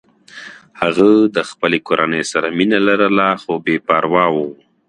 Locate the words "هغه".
0.81-1.07